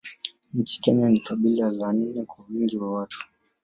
[0.53, 3.25] Nchini Kenya ni kabila la nne kwa wingi wa watu